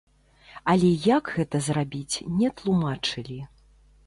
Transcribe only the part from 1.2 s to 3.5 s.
гэта зрабіць, не тлумачылі.